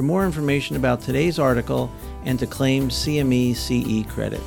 for 0.00 0.04
more 0.04 0.24
information 0.24 0.76
about 0.76 1.02
today's 1.02 1.38
article 1.38 1.92
and 2.24 2.38
to 2.38 2.46
claim 2.46 2.88
CME 2.88 3.54
CE 3.54 4.10
credit. 4.10 4.40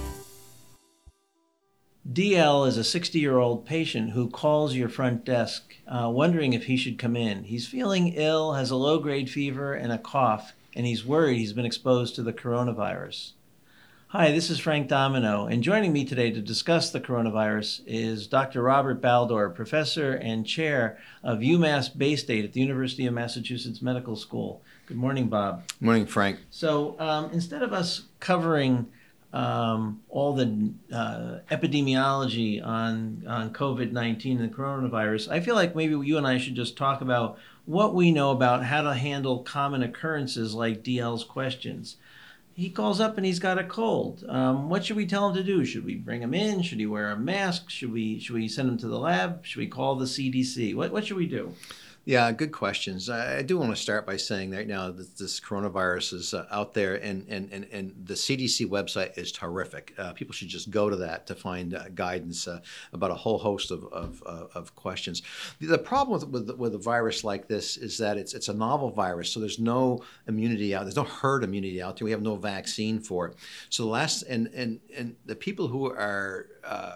DL 2.11 2.67
is 2.67 2.77
a 2.77 2.83
60 2.83 3.19
year 3.19 3.37
old 3.37 3.63
patient 3.63 4.09
who 4.09 4.31
calls 4.31 4.73
your 4.73 4.89
front 4.89 5.23
desk 5.23 5.75
uh, 5.87 6.09
wondering 6.11 6.53
if 6.53 6.63
he 6.63 6.75
should 6.75 6.97
come 6.97 7.15
in. 7.15 7.43
He's 7.43 7.67
feeling 7.67 8.13
ill, 8.15 8.53
has 8.53 8.71
a 8.71 8.75
low 8.75 8.97
grade 8.97 9.29
fever, 9.29 9.75
and 9.75 9.91
a 9.91 9.99
cough, 9.99 10.53
and 10.75 10.87
he's 10.87 11.05
worried 11.05 11.37
he's 11.37 11.53
been 11.53 11.67
exposed 11.67 12.15
to 12.15 12.23
the 12.23 12.33
coronavirus. 12.33 13.33
Hi, 14.15 14.31
this 14.31 14.51
is 14.51 14.59
Frank 14.59 14.89
Domino, 14.89 15.47
and 15.47 15.63
joining 15.63 15.91
me 15.91 16.05
today 16.05 16.29
to 16.29 16.39
discuss 16.39 16.91
the 16.91 17.01
coronavirus 17.01 17.81
is 17.87 18.27
Dr. 18.27 18.61
Robert 18.61 19.01
Baldor, 19.01 19.55
professor 19.55 20.11
and 20.11 20.45
chair 20.45 20.99
of 21.23 21.39
UMass 21.39 21.97
Baystate 21.97 22.43
at 22.43 22.53
the 22.53 22.61
University 22.61 23.07
of 23.07 23.15
Massachusetts 23.15 23.81
Medical 23.81 24.15
School. 24.15 24.61
Good 24.85 24.97
morning, 24.97 25.29
Bob. 25.29 25.63
Morning, 25.81 26.05
Frank. 26.05 26.37
So, 26.51 26.95
um, 26.99 27.31
instead 27.31 27.63
of 27.63 27.73
us 27.73 28.03
covering 28.19 28.85
um, 29.33 29.99
all 30.09 30.35
the 30.35 30.71
uh, 30.93 31.39
epidemiology 31.49 32.63
on 32.63 33.23
on 33.27 33.51
COVID 33.51 33.93
nineteen 33.93 34.39
and 34.39 34.51
the 34.51 34.55
coronavirus, 34.55 35.29
I 35.29 35.39
feel 35.39 35.55
like 35.55 35.75
maybe 35.75 35.95
you 36.05 36.19
and 36.19 36.27
I 36.27 36.37
should 36.37 36.53
just 36.53 36.77
talk 36.77 37.01
about 37.01 37.39
what 37.65 37.95
we 37.95 38.11
know 38.11 38.29
about 38.29 38.63
how 38.63 38.83
to 38.83 38.93
handle 38.93 39.39
common 39.39 39.81
occurrences 39.81 40.53
like 40.53 40.83
DL's 40.83 41.23
questions 41.23 41.95
he 42.55 42.69
calls 42.69 42.99
up 42.99 43.17
and 43.17 43.25
he's 43.25 43.39
got 43.39 43.57
a 43.57 43.63
cold. 43.63 44.23
Um, 44.27 44.69
what 44.69 44.85
should 44.85 44.95
we 44.97 45.07
tell 45.07 45.29
him 45.29 45.35
to 45.35 45.43
do? 45.43 45.65
Should 45.65 45.85
we 45.85 45.95
bring 45.95 46.21
him 46.21 46.33
in? 46.33 46.61
Should 46.61 46.79
he 46.79 46.85
wear 46.85 47.09
a 47.09 47.17
mask? 47.17 47.69
Should 47.69 47.91
we 47.91 48.19
should 48.19 48.35
we 48.35 48.47
send 48.47 48.69
him 48.69 48.77
to 48.77 48.87
the 48.87 48.99
lab? 48.99 49.45
Should 49.45 49.59
we 49.59 49.67
call 49.67 49.95
the 49.95 50.05
CDC? 50.05 50.75
What 50.75 50.91
what 50.91 51.05
should 51.05 51.17
we 51.17 51.27
do? 51.27 51.53
Yeah, 52.05 52.29
good 52.33 52.51
questions. 52.51 53.09
I, 53.09 53.43
do 53.43 53.57
want 53.57 53.73
to 53.73 53.81
start 53.81 54.05
by 54.05 54.17
saying 54.17 54.51
right 54.51 54.67
now 54.67 54.91
that 54.91 55.17
this 55.17 55.39
coronavirus 55.39 56.13
is 56.15 56.33
uh, 56.33 56.45
out 56.51 56.73
there, 56.73 56.95
and, 56.95 57.25
and, 57.29 57.49
and, 57.53 57.65
and 57.71 57.93
the 58.03 58.15
CDC 58.15 58.67
website 58.67 59.17
is 59.17 59.31
terrific. 59.31 59.93
Uh, 59.97 60.11
people 60.11 60.33
should 60.33 60.49
just 60.49 60.69
go 60.69 60.89
to 60.89 60.97
that 60.97 61.25
to 61.27 61.35
find 61.35 61.73
uh, 61.73 61.87
guidance 61.95 62.45
uh, 62.45 62.59
about 62.91 63.11
a 63.11 63.15
whole 63.15 63.37
host 63.37 63.71
of, 63.71 63.85
of, 63.85 64.21
uh, 64.25 64.47
of 64.53 64.75
questions. 64.75 65.21
The, 65.61 65.77
problem 65.77 66.19
with, 66.19 66.47
with, 66.49 66.57
with 66.57 66.75
a 66.75 66.77
virus 66.77 67.23
like 67.23 67.47
this 67.47 67.77
is 67.77 67.97
that 67.99 68.17
it's, 68.17 68.33
it's 68.33 68.49
a 68.49 68.53
novel 68.53 68.89
virus, 68.89 69.31
so 69.31 69.39
there's 69.39 69.59
no 69.59 70.03
immunity 70.27 70.75
out. 70.75 70.83
There's 70.83 70.97
no 70.97 71.03
herd 71.03 71.45
immunity 71.45 71.81
out 71.81 71.95
there. 71.95 72.03
We 72.03 72.11
have 72.11 72.21
no 72.21 72.35
vaccine 72.35 72.99
for 72.99 73.27
it. 73.27 73.35
So 73.69 73.83
the 73.83 73.89
last 73.89 74.23
and 74.23 74.47
and 74.47 74.81
and 74.95 75.15
the 75.25 75.35
people 75.35 75.69
who 75.69 75.85
are 75.85 76.47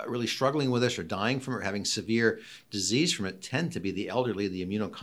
really 0.07 0.27
struggling 0.27 0.71
with 0.71 0.81
this 0.81 0.97
or 0.97 1.03
dying 1.03 1.39
from 1.39 1.53
it 1.53 1.57
or 1.57 1.61
having 1.61 1.85
severe 1.85 2.39
disease 2.71 3.13
from 3.13 3.25
it 3.25 3.41
tend 3.41 3.71
to 3.73 3.79
be 3.79 3.91
the 3.91 4.09
elderly, 4.09 4.47
the 4.47 4.65
immunocompromised 4.65 4.96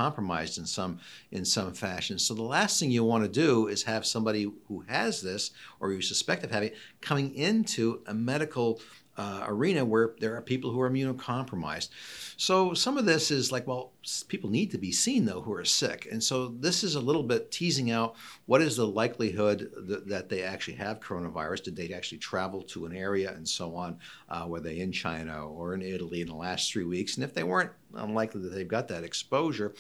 in 0.59 0.67
some 0.67 0.98
in 1.31 1.45
some 1.45 1.73
fashion. 1.73 2.19
So 2.19 2.34
the 2.34 2.42
last 2.42 2.81
thing 2.81 2.91
you 2.91 3.05
want 3.05 3.25
to 3.25 3.31
do 3.31 3.69
is 3.69 3.83
have 3.84 4.05
somebody 4.05 4.50
who 4.69 4.81
has 4.89 5.23
this 5.23 5.50
or 5.81 5.92
you 5.92 6.03
suspect 6.03 6.45
of 6.45 6.50
having 6.50 6.70
it 6.70 6.77
coming 7.00 7.34
into 7.34 8.00
a 8.06 8.15
medical 8.15 8.81
uh, 9.16 9.44
arena 9.46 9.84
where 9.84 10.14
there 10.18 10.36
are 10.36 10.42
people 10.42 10.70
who 10.70 10.80
are 10.80 10.90
immunocompromised. 10.90 11.91
So 12.36 12.75
some 12.75 12.98
of 12.98 13.04
this 13.04 13.30
is 13.30 13.52
like, 13.52 13.66
well, 13.66 13.92
people 14.28 14.50
need 14.50 14.70
to 14.72 14.78
be 14.78 14.92
seen 14.92 15.25
though 15.25 15.41
who 15.41 15.52
are 15.52 15.64
sick, 15.64 16.08
and 16.10 16.22
so 16.22 16.48
this 16.48 16.84
is 16.84 16.94
a 16.94 17.00
little 17.00 17.22
bit 17.22 17.50
teasing 17.50 17.91
out 17.91 18.16
what 18.47 18.60
is 18.60 18.76
the 18.76 18.86
likelihood 18.86 19.70
that, 19.88 20.08
that 20.08 20.28
they 20.28 20.42
actually 20.42 20.74
have 20.74 21.00
coronavirus. 21.00 21.64
Did 21.64 21.76
they 21.76 21.92
actually 21.92 22.19
travel 22.19 22.62
to 22.62 22.86
an 22.86 22.97
area 22.97 23.32
and 23.32 23.48
so 23.48 23.74
on? 23.76 23.98
Uh, 24.28 24.47
were 24.48 24.60
they 24.60 24.80
in 24.80 24.92
China 24.92 25.47
or 25.47 25.74
in 25.74 25.82
Italy 25.82 26.20
in 26.20 26.28
the 26.28 26.34
last 26.34 26.72
three 26.72 26.84
weeks? 26.84 27.16
And 27.16 27.24
if 27.24 27.34
they 27.34 27.44
weren't, 27.44 27.70
unlikely 27.97 28.42
that 28.42 28.50
they've 28.50 28.69
got 28.69 28.88
that 28.88 29.04
exposure. 29.04 29.74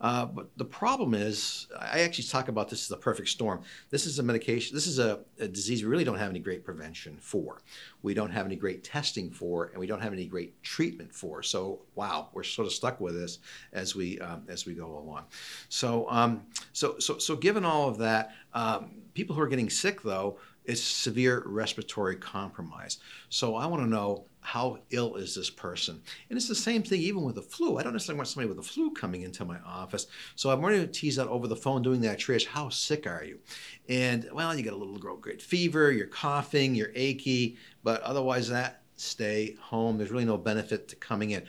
Uh, 0.00 0.26
but 0.26 0.48
the 0.56 0.64
problem 0.64 1.14
is, 1.14 1.66
I 1.78 2.00
actually 2.00 2.24
talk 2.24 2.48
about 2.48 2.68
this 2.68 2.82
as 2.82 2.88
the 2.88 2.96
perfect 2.96 3.28
storm. 3.28 3.62
This 3.90 4.06
is 4.06 4.18
a 4.18 4.22
medication. 4.22 4.74
This 4.74 4.86
is 4.86 4.98
a, 4.98 5.20
a 5.38 5.48
disease 5.48 5.82
we 5.82 5.90
really 5.90 6.04
don't 6.04 6.18
have 6.18 6.30
any 6.30 6.38
great 6.38 6.64
prevention 6.64 7.18
for. 7.20 7.60
We 8.02 8.14
don't 8.14 8.30
have 8.30 8.46
any 8.46 8.56
great 8.56 8.77
testing 8.78 9.30
for, 9.30 9.66
and 9.66 9.78
we 9.78 9.86
don't 9.86 10.00
have 10.00 10.12
any 10.12 10.26
great 10.26 10.62
treatment 10.62 11.14
for. 11.14 11.42
So 11.42 11.80
wow, 11.94 12.28
we're 12.32 12.42
sort 12.42 12.66
of 12.66 12.72
stuck 12.72 13.00
with 13.00 13.14
this 13.14 13.38
as 13.72 13.94
we 13.94 14.18
um, 14.20 14.44
as 14.48 14.66
we 14.66 14.74
go 14.74 14.98
along. 14.98 15.24
So 15.68 16.06
um, 16.10 16.46
so 16.72 16.98
so 16.98 17.18
so 17.18 17.36
given 17.36 17.64
all 17.64 17.88
of 17.88 17.98
that, 17.98 18.32
um, 18.54 18.90
people 19.14 19.34
who 19.34 19.42
are 19.42 19.48
getting 19.48 19.70
sick 19.70 20.02
though, 20.02 20.38
it's 20.68 20.82
severe 20.82 21.42
respiratory 21.46 22.16
compromise. 22.16 22.98
So 23.30 23.56
I 23.56 23.64
want 23.64 23.82
to 23.82 23.88
know 23.88 24.26
how 24.40 24.78
ill 24.90 25.16
is 25.16 25.34
this 25.34 25.48
person? 25.48 26.00
And 26.28 26.36
it's 26.36 26.46
the 26.46 26.54
same 26.54 26.82
thing 26.82 27.00
even 27.00 27.24
with 27.24 27.36
the 27.36 27.42
flu. 27.42 27.78
I 27.78 27.82
don't 27.82 27.94
necessarily 27.94 28.18
want 28.18 28.28
somebody 28.28 28.48
with 28.48 28.58
the 28.58 28.70
flu 28.70 28.92
coming 28.92 29.22
into 29.22 29.46
my 29.46 29.58
office. 29.66 30.06
So 30.36 30.50
I'm 30.50 30.60
going 30.60 30.78
to 30.78 30.86
tease 30.86 31.18
out 31.18 31.28
over 31.28 31.48
the 31.48 31.56
phone 31.56 31.80
doing 31.80 32.02
that 32.02 32.18
triage. 32.18 32.46
How 32.46 32.68
sick 32.68 33.06
are 33.06 33.24
you? 33.24 33.38
And 33.88 34.28
well, 34.30 34.54
you 34.54 34.62
got 34.62 34.74
a 34.74 34.76
little 34.76 34.98
great 35.16 35.40
fever, 35.40 35.90
you're 35.90 36.06
coughing, 36.06 36.74
you're 36.74 36.92
achy, 36.94 37.56
but 37.82 38.02
otherwise 38.02 38.48
that 38.50 38.82
stay 38.96 39.56
home. 39.58 39.96
There's 39.96 40.10
really 40.10 40.26
no 40.26 40.36
benefit 40.36 40.86
to 40.88 40.96
coming 40.96 41.30
in 41.30 41.44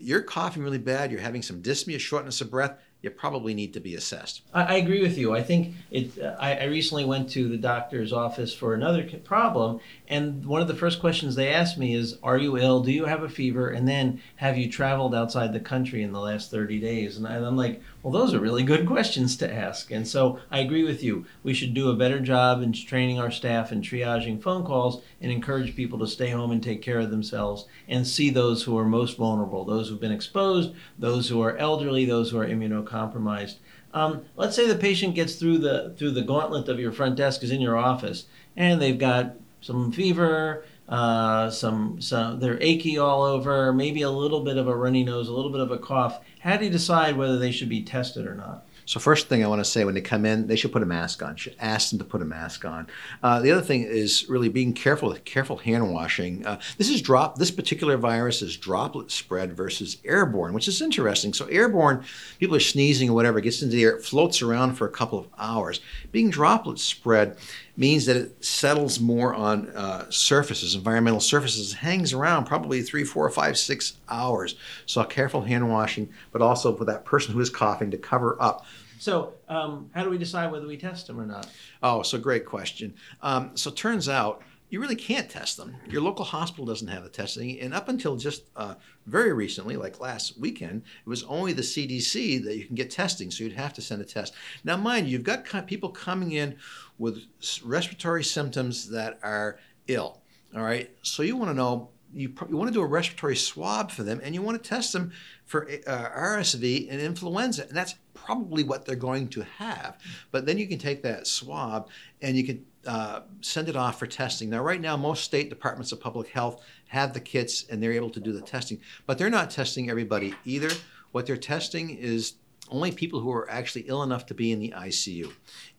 you're 0.00 0.22
coughing 0.22 0.62
really 0.62 0.78
bad, 0.78 1.10
you're 1.10 1.20
having 1.20 1.42
some 1.42 1.62
dyspnea, 1.62 1.98
shortness 1.98 2.40
of 2.40 2.50
breath, 2.50 2.78
you 3.00 3.10
probably 3.10 3.54
need 3.54 3.72
to 3.74 3.80
be 3.80 3.94
assessed. 3.94 4.42
I, 4.52 4.62
I 4.62 4.74
agree 4.74 5.00
with 5.00 5.16
you. 5.16 5.34
I 5.34 5.42
think 5.42 5.74
it. 5.90 6.18
Uh, 6.18 6.36
I, 6.38 6.56
I, 6.56 6.64
recently 6.64 7.04
went 7.04 7.30
to 7.30 7.48
the 7.48 7.56
doctor's 7.56 8.12
office 8.12 8.52
for 8.52 8.74
another 8.74 9.08
problem, 9.24 9.80
and 10.08 10.44
one 10.44 10.60
of 10.60 10.68
the 10.68 10.74
first 10.74 10.98
questions 10.98 11.36
they 11.36 11.48
asked 11.48 11.78
me 11.78 11.94
is, 11.94 12.18
"Are 12.22 12.36
you 12.36 12.58
ill? 12.58 12.82
Do 12.82 12.90
you 12.90 13.04
have 13.04 13.22
a 13.22 13.28
fever? 13.28 13.68
And 13.68 13.86
then, 13.86 14.20
have 14.36 14.58
you 14.58 14.70
traveled 14.70 15.14
outside 15.14 15.52
the 15.52 15.60
country 15.60 16.02
in 16.02 16.12
the 16.12 16.20
last 16.20 16.50
30 16.50 16.80
days?" 16.80 17.16
And 17.16 17.26
I'm 17.26 17.56
like, 17.56 17.80
"Well, 18.08 18.22
those 18.22 18.32
are 18.32 18.40
really 18.40 18.62
good 18.62 18.86
questions 18.86 19.36
to 19.36 19.52
ask." 19.52 19.90
And 19.90 20.08
so 20.08 20.38
I 20.50 20.60
agree 20.60 20.84
with 20.84 21.02
you. 21.02 21.26
We 21.42 21.52
should 21.52 21.74
do 21.74 21.90
a 21.90 21.96
better 21.96 22.20
job 22.20 22.62
in 22.62 22.72
training 22.72 23.18
our 23.18 23.30
staff 23.30 23.70
and 23.70 23.84
triaging 23.84 24.40
phone 24.40 24.64
calls, 24.64 25.02
and 25.20 25.30
encourage 25.30 25.76
people 25.76 25.98
to 25.98 26.06
stay 26.06 26.30
home 26.30 26.50
and 26.50 26.62
take 26.62 26.80
care 26.80 27.00
of 27.00 27.10
themselves, 27.10 27.66
and 27.86 28.06
see 28.06 28.30
those 28.30 28.62
who 28.62 28.78
are 28.78 28.86
most 28.86 29.18
vulnerable, 29.18 29.64
those 29.64 29.88
who've 29.88 30.00
been 30.00 30.12
exposed, 30.12 30.72
those 30.98 31.28
who 31.28 31.42
are 31.42 31.56
elderly, 31.58 32.04
those 32.04 32.30
who 32.30 32.38
are 32.38 32.46
immunocompromised. 32.46 33.56
Um, 33.92 34.22
let's 34.36 34.56
say 34.56 34.66
the 34.66 34.74
patient 34.74 35.14
gets 35.14 35.36
through 35.36 35.58
the 35.58 35.94
through 35.96 36.12
the 36.12 36.22
gauntlet 36.22 36.68
of 36.68 36.80
your 36.80 36.92
front 36.92 37.16
desk 37.16 37.42
is 37.42 37.50
in 37.50 37.60
your 37.60 37.76
office, 37.76 38.26
and 38.56 38.80
they've 38.80 38.98
got 38.98 39.34
some 39.60 39.92
fever, 39.92 40.64
uh, 40.88 41.50
some 41.50 42.00
some 42.00 42.40
they're 42.40 42.60
achy 42.62 42.98
all 42.98 43.22
over, 43.22 43.72
maybe 43.72 44.02
a 44.02 44.10
little 44.10 44.40
bit 44.40 44.56
of 44.56 44.68
a 44.68 44.74
runny 44.74 45.04
nose, 45.04 45.28
a 45.28 45.32
little 45.32 45.52
bit 45.52 45.60
of 45.60 45.70
a 45.70 45.78
cough. 45.78 46.20
How 46.40 46.56
do 46.56 46.64
you 46.64 46.70
decide 46.70 47.16
whether 47.16 47.38
they 47.38 47.50
should 47.50 47.68
be 47.68 47.82
tested 47.82 48.26
or 48.26 48.34
not? 48.34 48.64
So 48.88 48.98
first 48.98 49.28
thing 49.28 49.44
I 49.44 49.48
want 49.48 49.60
to 49.60 49.70
say 49.70 49.84
when 49.84 49.94
they 49.94 50.00
come 50.00 50.24
in, 50.24 50.46
they 50.46 50.56
should 50.56 50.72
put 50.72 50.82
a 50.82 50.86
mask 50.86 51.22
on. 51.22 51.36
should 51.36 51.56
ask 51.60 51.90
them 51.90 51.98
to 51.98 52.06
put 52.06 52.22
a 52.22 52.24
mask 52.24 52.64
on. 52.64 52.86
Uh, 53.22 53.38
the 53.38 53.52
other 53.52 53.60
thing 53.60 53.82
is 53.82 54.26
really 54.30 54.48
being 54.48 54.72
careful 54.72 55.10
with 55.10 55.26
careful 55.26 55.58
hand 55.58 55.92
washing. 55.92 56.46
Uh, 56.46 56.58
this 56.78 56.88
is 56.88 57.02
drop. 57.02 57.36
This 57.36 57.50
particular 57.50 57.98
virus 57.98 58.40
is 58.40 58.56
droplet 58.56 59.10
spread 59.10 59.54
versus 59.54 59.98
airborne, 60.06 60.54
which 60.54 60.68
is 60.68 60.80
interesting. 60.80 61.34
So 61.34 61.44
airborne, 61.48 62.02
people 62.38 62.56
are 62.56 62.60
sneezing 62.60 63.10
or 63.10 63.12
whatever, 63.12 63.40
gets 63.40 63.60
into 63.60 63.76
the 63.76 63.84
air, 63.84 63.98
floats 63.98 64.40
around 64.40 64.76
for 64.76 64.86
a 64.86 64.90
couple 64.90 65.18
of 65.18 65.26
hours. 65.38 65.82
Being 66.10 66.30
droplet 66.30 66.78
spread 66.78 67.36
means 67.78 68.06
that 68.06 68.16
it 68.16 68.44
settles 68.44 68.98
more 68.98 69.32
on 69.34 69.68
uh, 69.70 70.04
surfaces, 70.10 70.74
environmental 70.74 71.20
surfaces, 71.20 71.72
hangs 71.72 72.12
around 72.12 72.44
probably 72.44 72.82
three, 72.82 73.04
four, 73.04 73.30
five, 73.30 73.56
six 73.56 73.94
hours. 74.08 74.56
So 74.84 75.02
careful 75.04 75.42
hand 75.42 75.70
washing, 75.70 76.08
but 76.32 76.42
also 76.42 76.76
for 76.76 76.84
that 76.86 77.04
person 77.04 77.32
who 77.32 77.40
is 77.40 77.48
coughing 77.48 77.92
to 77.92 77.96
cover 77.96 78.36
up. 78.42 78.66
So, 78.98 79.34
um, 79.48 79.90
how 79.94 80.02
do 80.02 80.10
we 80.10 80.18
decide 80.18 80.50
whether 80.50 80.66
we 80.66 80.76
test 80.76 81.06
them 81.06 81.20
or 81.20 81.24
not? 81.24 81.46
Oh, 81.84 82.02
so 82.02 82.18
great 82.18 82.44
question. 82.44 82.94
Um, 83.22 83.56
so, 83.56 83.70
turns 83.70 84.08
out 84.08 84.42
you 84.70 84.80
really 84.80 84.96
can't 84.96 85.30
test 85.30 85.56
them. 85.56 85.76
Your 85.88 86.02
local 86.02 86.24
hospital 86.24 86.66
doesn't 86.66 86.88
have 86.88 87.02
the 87.02 87.08
testing. 87.08 87.58
And 87.60 87.72
up 87.72 87.88
until 87.88 88.16
just 88.16 88.44
uh, 88.56 88.74
very 89.06 89.32
recently, 89.32 89.76
like 89.76 90.00
last 90.00 90.38
weekend, 90.38 90.82
it 91.04 91.08
was 91.08 91.24
only 91.24 91.52
the 91.52 91.62
CDC 91.62 92.44
that 92.44 92.56
you 92.56 92.66
can 92.66 92.74
get 92.74 92.90
testing. 92.90 93.30
So 93.30 93.44
you'd 93.44 93.54
have 93.54 93.72
to 93.74 93.82
send 93.82 94.02
a 94.02 94.04
test. 94.04 94.34
Now, 94.64 94.76
mind 94.76 95.06
you, 95.06 95.12
you've 95.12 95.22
got 95.22 95.66
people 95.66 95.88
coming 95.90 96.32
in 96.32 96.56
with 96.98 97.22
respiratory 97.64 98.24
symptoms 98.24 98.88
that 98.90 99.18
are 99.22 99.58
ill. 99.86 100.20
All 100.54 100.62
right. 100.62 100.90
So 101.02 101.22
you 101.22 101.36
want 101.36 101.50
to 101.50 101.54
know 101.54 101.90
you, 102.12 102.32
you 102.48 102.56
want 102.56 102.68
to 102.68 102.74
do 102.74 102.80
a 102.80 102.86
respiratory 102.86 103.36
swab 103.36 103.90
for 103.90 104.02
them 104.02 104.20
and 104.22 104.34
you 104.34 104.42
want 104.42 104.62
to 104.62 104.68
test 104.68 104.92
them 104.92 105.12
for 105.48 105.66
uh, 105.86 106.10
RSV 106.10 106.92
and 106.92 107.00
influenza. 107.00 107.62
And 107.66 107.76
that's 107.76 107.94
probably 108.12 108.62
what 108.62 108.84
they're 108.84 108.96
going 108.96 109.28
to 109.28 109.40
have. 109.56 109.96
But 110.30 110.44
then 110.44 110.58
you 110.58 110.68
can 110.68 110.78
take 110.78 111.02
that 111.02 111.26
swab 111.26 111.88
and 112.20 112.36
you 112.36 112.44
can 112.44 112.66
uh, 112.86 113.20
send 113.40 113.70
it 113.70 113.74
off 113.74 113.98
for 113.98 114.06
testing. 114.06 114.50
Now, 114.50 114.62
right 114.62 114.80
now, 114.80 114.94
most 114.94 115.24
state 115.24 115.48
departments 115.48 115.90
of 115.90 116.00
public 116.00 116.28
health 116.28 116.62
have 116.88 117.14
the 117.14 117.20
kits 117.20 117.64
and 117.70 117.82
they're 117.82 117.92
able 117.92 118.10
to 118.10 118.20
do 118.20 118.32
the 118.32 118.42
testing, 118.42 118.78
but 119.06 119.16
they're 119.16 119.30
not 119.30 119.50
testing 119.50 119.88
everybody 119.88 120.34
either. 120.44 120.70
What 121.12 121.24
they're 121.24 121.38
testing 121.38 121.96
is 121.96 122.34
only 122.70 122.92
people 122.92 123.20
who 123.20 123.32
are 123.32 123.50
actually 123.50 123.86
ill 123.88 124.02
enough 124.02 124.26
to 124.26 124.34
be 124.34 124.52
in 124.52 124.58
the 124.58 124.74
ICU. 124.76 125.32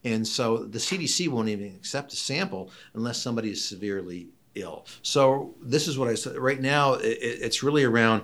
And 0.03 0.27
so 0.27 0.57
the 0.57 0.79
CDC 0.79 1.27
won't 1.27 1.49
even 1.49 1.75
accept 1.75 2.11
a 2.13 2.15
sample 2.15 2.71
unless 2.95 3.21
somebody 3.21 3.51
is 3.51 3.63
severely 3.63 4.29
ill. 4.55 4.87
So 5.03 5.53
this 5.61 5.87
is 5.87 5.99
what 5.99 6.09
I 6.09 6.15
said. 6.15 6.37
Right 6.37 6.59
now, 6.59 6.93
it, 6.93 7.19
it's 7.21 7.61
really 7.61 7.83
around 7.83 8.23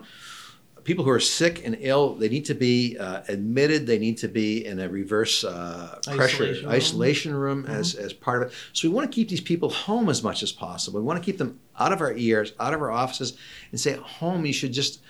people 0.85 1.03
who 1.03 1.11
are 1.11 1.19
sick 1.19 1.65
and 1.65 1.75
ill. 1.81 2.15
They 2.15 2.29
need 2.29 2.45
to 2.45 2.53
be 2.53 2.97
uh, 2.97 3.23
admitted. 3.27 3.85
They 3.85 3.99
need 3.99 4.17
to 4.19 4.29
be 4.29 4.65
in 4.65 4.79
a 4.79 4.87
reverse 4.87 5.43
uh, 5.43 5.99
pressure 6.05 6.43
isolation 6.45 6.63
room, 6.63 6.71
isolation 6.71 7.35
room 7.35 7.63
mm-hmm. 7.63 7.73
as, 7.73 7.95
as 7.95 8.13
part 8.13 8.43
of 8.43 8.49
it. 8.49 8.55
So 8.71 8.87
we 8.87 8.93
want 8.93 9.11
to 9.11 9.13
keep 9.13 9.27
these 9.27 9.41
people 9.41 9.69
home 9.69 10.07
as 10.07 10.23
much 10.23 10.41
as 10.43 10.53
possible. 10.53 11.01
We 11.01 11.05
want 11.05 11.21
to 11.21 11.25
keep 11.25 11.37
them 11.37 11.59
out 11.77 11.91
of 11.91 11.99
our 11.99 12.13
ears, 12.13 12.53
out 12.59 12.73
of 12.73 12.81
our 12.81 12.91
offices, 12.91 13.37
and 13.71 13.79
say, 13.79 13.95
home, 13.95 14.45
you 14.45 14.53
should 14.53 14.71
just 14.71 15.01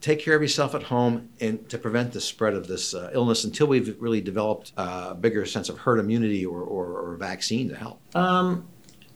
take 0.00 0.18
care 0.18 0.34
of 0.34 0.40
yourself 0.40 0.74
at 0.74 0.84
home 0.84 1.28
and 1.40 1.68
to 1.68 1.76
prevent 1.76 2.12
the 2.12 2.20
spread 2.20 2.54
of 2.54 2.66
this 2.66 2.94
uh, 2.94 3.10
illness 3.12 3.44
until 3.44 3.66
we've 3.66 3.94
really 4.00 4.22
developed 4.22 4.72
a 4.78 5.14
bigger 5.14 5.44
sense 5.44 5.68
of 5.68 5.76
herd 5.76 5.98
immunity 5.98 6.46
or, 6.46 6.62
or, 6.62 6.98
or 6.98 7.16
vaccine 7.16 7.68
to 7.68 7.76
help. 7.76 8.00
Um, 8.16 8.66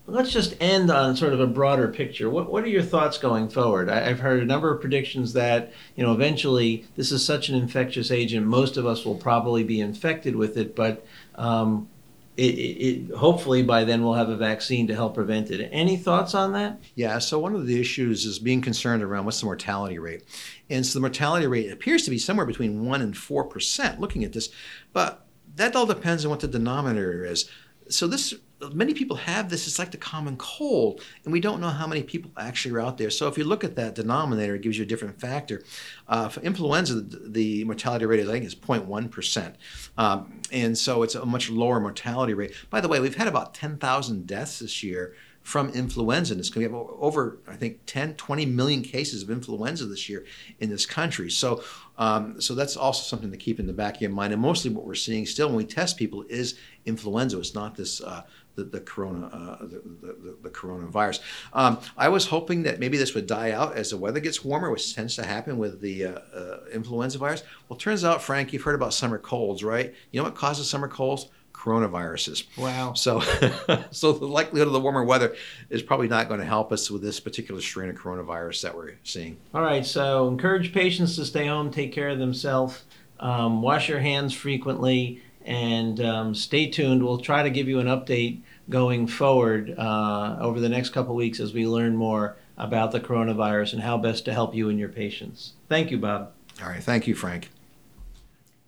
let's 0.07 0.33
just 0.33 0.55
end 0.61 0.91
on 0.91 1.17
sort 1.17 1.33
of 1.33 1.41
a 1.41 1.47
broader 1.47 1.89
picture. 1.89 2.29
What, 2.29 2.51
what 2.51 2.65
are 2.65 2.69
your 2.69 2.83
thoughts 2.83 3.17
going 3.17 3.49
forward? 3.49 3.89
I, 3.89 4.01
have 4.01 4.21
heard 4.21 4.43
a 4.43 4.47
number 4.47 4.73
of 4.73 4.81
predictions 4.81 5.33
that, 5.33 5.73
you 5.97 6.05
know, 6.05 6.13
eventually 6.13 6.87
this 6.97 7.11
is 7.11 7.25
such 7.25 7.49
an 7.49 7.55
infectious 7.55 8.11
agent, 8.11 8.47
most 8.47 8.77
of 8.77 8.87
us 8.87 9.05
will 9.05 9.15
probably 9.15 9.65
be 9.65 9.81
infected 9.81 10.37
with 10.37 10.59
it, 10.59 10.77
but 10.77 11.07
um, 11.37 11.89
it, 12.37 12.43
it, 12.43 13.15
hopefully 13.15 13.63
by 13.63 13.85
then 13.85 14.03
we'll 14.03 14.15
have 14.15 14.29
a 14.29 14.37
vaccine 14.37 14.87
to 14.89 14.95
help 14.95 15.15
prevent 15.15 15.51
it. 15.51 15.71
Any 15.73 15.97
thoughts 15.97 16.35
on 16.35 16.53
that? 16.53 16.81
Yeah, 16.95 17.19
so 17.19 17.39
one 17.39 17.55
of 17.55 17.67
the 17.67 17.81
issues 17.81 18.27
is 18.27 18.39
being 18.39 18.61
concerned 18.61 19.03
around 19.03 19.25
what's 19.25 19.41
the 19.41 19.47
mortality 19.47 19.99
rate. 19.99 20.25
And 20.69 20.85
so 20.85 20.99
the 20.99 21.01
mortality 21.01 21.47
rate 21.47 21.73
appears 21.73 22.03
to 22.05 22.11
be 22.11 22.19
somewhere 22.19 22.47
between 22.47 22.85
1 22.85 23.01
and 23.01 23.15
4% 23.15 23.99
looking 24.01 24.23
at 24.23 24.35
this, 24.35 24.51
but 24.93 25.27
that 25.57 25.75
all 25.75 25.87
depends 25.87 26.25
on 26.27 26.31
what 26.31 26.41
the 26.41 26.49
denominator 26.49 27.25
is. 27.25 27.49
So 27.89 28.07
this 28.07 28.35
many 28.73 28.95
people 28.95 29.17
have 29.17 29.51
this. 29.51 29.67
It's 29.67 29.79
like 29.79 29.91
the 29.91 29.97
common 29.97 30.37
cold, 30.37 31.01
and 31.25 31.33
we 31.33 31.41
don't 31.41 31.61
know 31.61 31.69
how 31.69 31.87
many 31.87 32.03
people 32.03 32.31
actually 32.37 32.75
are 32.75 32.81
out 32.81 32.99
there. 32.99 33.11
So 33.11 33.29
if 33.29 33.37
you 33.37 33.45
look 33.45 33.65
at 33.65 33.77
that 33.77 33.95
denominator, 33.95 34.55
it 34.55 34.63
gives 34.63 34.79
you 34.79 34.85
a 34.85 34.87
different 34.87 35.21
factor. 35.21 35.63
Uh, 36.09 36.29
for 36.29 36.41
influenza, 36.41 36.95
the, 36.95 37.29
the, 37.29 37.65
mortality 37.65 38.07
rate, 38.07 38.21
is 38.21 38.29
I 38.29 38.33
think, 38.33 38.45
is 38.45 38.55
0.1 38.55 39.11
percent, 39.11 39.57
um, 39.99 40.41
and 40.53 40.77
so 40.77 41.03
it's 41.03 41.15
a 41.15 41.25
much 41.25 41.51
lower 41.51 41.81
mortality 41.81 42.35
rate. 42.35 42.55
By 42.71 42.81
the 42.81 42.89
way, 42.89 43.01
we've 43.01 43.17
had 43.17 43.29
about 43.29 43.55
10,000 43.55 44.27
deaths 44.27 44.59
this 44.59 44.83
year 44.83 45.15
from 45.45 45.69
influenza. 45.71 46.33
And 46.33 46.41
it's 46.41 46.49
going 46.49 46.67
to 46.67 46.71
be 46.73 46.77
over, 46.99 47.39
I 47.47 47.55
think, 47.55 47.81
10, 47.87 48.15
20 48.15 48.47
million 48.47 48.83
cases 48.83 49.23
of 49.23 49.31
influenza 49.31 49.85
this 49.85 50.09
year 50.09 50.25
in 50.59 50.71
this 50.71 50.87
country. 50.87 51.31
So, 51.31 51.63
um, 51.99 52.41
so 52.41 52.55
that's 52.55 52.77
also 52.77 53.03
something 53.03 53.31
to 53.31 53.37
keep 53.37 53.61
in 53.61 53.67
the 53.67 53.75
back 53.75 53.97
of 53.97 54.01
your 54.01 54.11
mind. 54.11 54.33
And 54.33 54.41
mostly 54.41 54.71
what 54.71 54.87
we're 54.87 54.95
seeing 54.95 55.27
still 55.27 55.49
when 55.49 55.57
we 55.57 55.65
test 55.67 55.99
people 55.99 56.25
is 56.31 56.59
influenza. 56.87 57.39
It's 57.39 57.55
not 57.55 57.77
this 57.77 58.01
uh, 58.01 58.23
the, 58.55 58.65
the 58.65 58.81
corona 58.81 59.27
uh, 59.27 59.59
the, 59.67 59.83
the, 60.01 60.37
the, 60.45 60.51
coronavirus. 60.51 61.21
Um, 61.53 61.79
I 61.97 62.09
was 62.09 62.27
hoping 62.27 62.63
that 62.63 62.81
maybe 62.81 62.97
this 62.97 63.15
would 63.15 63.27
die 63.27 63.51
out 63.51 63.77
as 63.77 63.91
the 63.91 63.97
weather 63.97 64.21
gets 64.21 64.45
warmer, 64.45 64.71
which 64.71 64.95
tends 64.95 65.17
to 65.17 65.27
happen 65.27 65.59
with 65.59 65.81
the 65.81 66.07
uh, 66.07 66.19
uh, 66.35 66.59
influenza 66.73 67.19
virus. 67.19 67.43
Well, 67.69 67.77
turns 67.77 68.05
out, 68.05 68.23
Frank, 68.23 68.53
you've 68.53 68.63
heard 68.63 68.77
about 68.77 68.95
summer 68.95 69.19
colds, 69.19 69.63
right? 69.63 69.93
You 70.11 70.21
know 70.21 70.25
what 70.25 70.37
causes 70.37 70.71
summer 70.71 70.89
colds? 70.89 71.29
Coronaviruses. 71.55 72.45
Wow. 72.59 72.93
So, 72.93 73.21
so 73.91 74.13
the 74.13 74.27
likelihood 74.27 74.67
of 74.67 74.75
the 74.75 74.81
warmer 74.81 75.05
weather 75.05 75.35
is 75.71 75.83
probably 75.83 76.09
not 76.09 76.29
going 76.29 76.41
to 76.41 76.47
help 76.47 76.73
us 76.73 76.91
with 76.91 77.01
this 77.01 77.21
particular 77.21 77.63
strain 77.63 77.89
of 77.89 77.97
coronavirus 77.97 78.63
that 78.63 78.77
we're 78.77 78.97
seeing. 79.03 79.39
All 79.55 79.63
right. 79.63 79.87
So, 79.87 80.29
encourage 80.29 80.75
patients 80.75 81.17
to 81.17 81.25
stay 81.25 81.47
home, 81.47 81.71
take 81.71 81.93
care 81.93 82.11
of 82.11 82.19
themselves, 82.19 82.85
um, 83.21 83.63
wash 83.63 83.89
your 83.89 84.01
hands 84.01 84.35
frequently 84.35 85.23
and 85.45 86.01
um, 86.01 86.35
stay 86.35 86.69
tuned. 86.69 87.03
We'll 87.03 87.19
try 87.19 87.43
to 87.43 87.51
give 87.51 87.69
you 87.69 87.79
an 87.79 87.87
update 87.87 88.41
going 88.69 89.07
forward 89.07 89.75
uh, 89.79 90.37
over 90.41 90.61
the 90.61 90.69
next 90.69 90.91
couple 90.91 91.15
weeks 91.15 91.41
as 91.41 91.53
we 91.53 91.67
learn 91.67 91.97
more 91.97 92.37
about 92.57 92.93
the 92.93 93.01
coronavirus 93.01 93.75
and 93.75 93.83
how 93.83 93.99
best 93.99 94.25
to 94.25 94.33
help 94.33 94.55
you 94.55 94.69
and 94.69 94.79
your 94.79 94.89
patients. 94.89 95.53
Thank 95.69 95.91
you, 95.91 95.99
Bob. 95.99 96.33
All 96.63 96.69
right. 96.69 96.83
Thank 96.83 97.07
you, 97.07 97.15
Frank. 97.15 97.51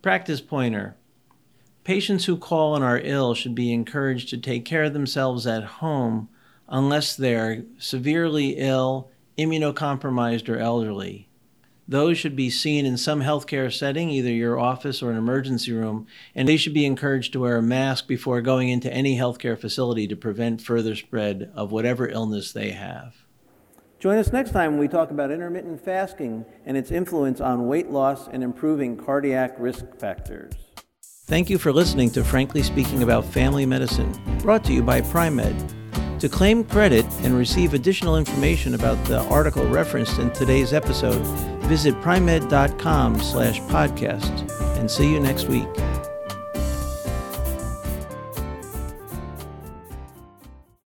Practice 0.02 0.40
pointer. 0.40 0.96
Patients 1.86 2.24
who 2.24 2.36
call 2.36 2.74
and 2.74 2.84
are 2.84 2.98
ill 2.98 3.32
should 3.32 3.54
be 3.54 3.72
encouraged 3.72 4.28
to 4.30 4.38
take 4.38 4.64
care 4.64 4.82
of 4.82 4.92
themselves 4.92 5.46
at 5.46 5.62
home 5.62 6.28
unless 6.68 7.14
they're 7.14 7.62
severely 7.78 8.56
ill, 8.56 9.08
immunocompromised, 9.38 10.48
or 10.48 10.58
elderly. 10.58 11.28
Those 11.86 12.18
should 12.18 12.34
be 12.34 12.50
seen 12.50 12.86
in 12.86 12.96
some 12.96 13.22
healthcare 13.22 13.72
setting, 13.72 14.10
either 14.10 14.32
your 14.32 14.58
office 14.58 15.00
or 15.00 15.12
an 15.12 15.16
emergency 15.16 15.70
room, 15.70 16.08
and 16.34 16.48
they 16.48 16.56
should 16.56 16.74
be 16.74 16.84
encouraged 16.84 17.32
to 17.34 17.38
wear 17.38 17.56
a 17.56 17.62
mask 17.62 18.08
before 18.08 18.40
going 18.40 18.68
into 18.68 18.92
any 18.92 19.16
healthcare 19.16 19.56
facility 19.56 20.08
to 20.08 20.16
prevent 20.16 20.60
further 20.60 20.96
spread 20.96 21.52
of 21.54 21.70
whatever 21.70 22.08
illness 22.08 22.50
they 22.50 22.72
have. 22.72 23.14
Join 24.00 24.18
us 24.18 24.32
next 24.32 24.50
time 24.50 24.72
when 24.72 24.80
we 24.80 24.88
talk 24.88 25.12
about 25.12 25.30
intermittent 25.30 25.80
fasting 25.80 26.46
and 26.64 26.76
its 26.76 26.90
influence 26.90 27.40
on 27.40 27.68
weight 27.68 27.90
loss 27.90 28.26
and 28.26 28.42
improving 28.42 28.96
cardiac 28.96 29.54
risk 29.60 29.96
factors. 30.00 30.65
Thank 31.26 31.50
you 31.50 31.58
for 31.58 31.72
listening 31.72 32.10
to 32.10 32.22
Frankly 32.22 32.62
Speaking 32.62 33.02
About 33.02 33.24
Family 33.24 33.66
Medicine, 33.66 34.12
brought 34.38 34.62
to 34.62 34.72
you 34.72 34.80
by 34.80 35.00
Pri-Med. 35.00 35.74
To 36.20 36.28
claim 36.28 36.62
credit 36.62 37.04
and 37.22 37.36
receive 37.36 37.74
additional 37.74 38.16
information 38.16 38.74
about 38.76 39.04
the 39.06 39.18
article 39.22 39.66
referenced 39.66 40.20
in 40.20 40.30
today's 40.30 40.72
episode, 40.72 41.20
visit 41.64 42.00
pri-med.com 42.00 43.20
slash 43.20 43.60
podcast 43.62 44.48
and 44.78 44.88
see 44.88 45.10
you 45.10 45.18
next 45.18 45.48
week. 45.48 45.66